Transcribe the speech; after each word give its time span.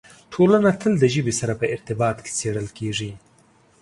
ټولنه 0.33 0.69
تل 0.81 0.93
د 0.99 1.05
ژبې 1.13 1.33
سره 1.39 1.53
په 1.59 1.65
ارتباط 1.75 2.17
کې 2.23 2.31
څېړل 2.39 2.67
کېږي. 2.77 3.11